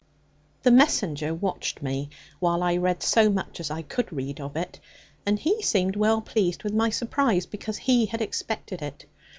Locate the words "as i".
3.59-3.83